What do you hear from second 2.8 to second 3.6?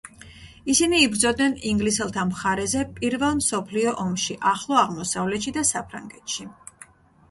პირველ